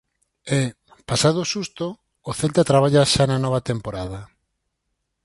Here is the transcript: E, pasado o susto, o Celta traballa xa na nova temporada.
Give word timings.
E, 0.59 0.61
pasado 1.09 1.37
o 1.41 1.49
susto, 1.53 1.85
o 2.29 2.31
Celta 2.39 2.67
traballa 2.71 3.09
xa 3.13 3.23
na 3.27 3.37
nova 3.45 3.65
temporada. 3.69 4.19